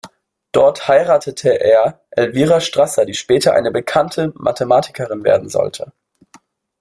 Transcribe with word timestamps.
Dort 0.51 0.87
heiratete 0.87 1.59
er 1.63 2.01
Elvira 2.09 2.59
Strasser, 2.59 3.05
die 3.05 3.13
später 3.13 3.53
eine 3.53 3.69
bekannte 3.69 4.33
Mathematikerin 4.35 5.23
werden 5.23 5.47
sollte. 5.47 5.93